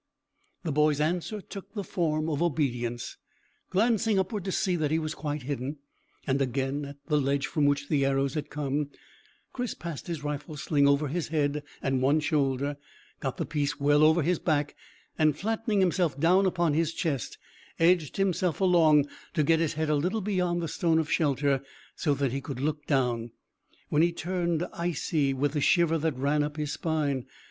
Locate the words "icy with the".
24.73-25.61